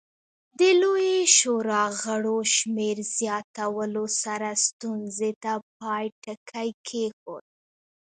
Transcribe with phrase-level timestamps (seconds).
[0.59, 7.45] د لویې شورا غړو شمېر زیاتولو سره ستونزې ته پای ټکی کېښود.